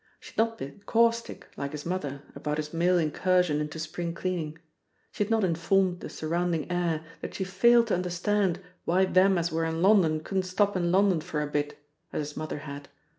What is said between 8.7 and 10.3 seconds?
why them as were in London